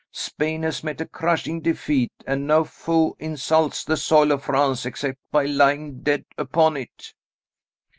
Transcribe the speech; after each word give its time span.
Spain 0.09 0.63
has 0.63 0.83
met 0.83 0.99
a 0.99 1.05
crushing 1.07 1.61
defeat, 1.61 2.11
and 2.25 2.47
no 2.47 2.63
foe 2.63 3.15
insults 3.19 3.83
the 3.83 3.95
soil 3.95 4.31
of 4.31 4.45
France 4.45 4.83
except 4.83 5.19
by 5.31 5.45
lying 5.45 6.01
dead 6.01 6.25
upon 6.39 6.75
it." 6.75 7.13